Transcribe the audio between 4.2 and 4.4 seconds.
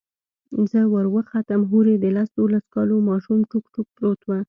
و.